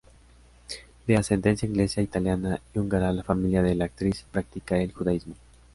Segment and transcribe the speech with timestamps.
[1.05, 5.35] De ascendencia inglesa, italiana, y húngara la familia de la actriz practica el judaísmo.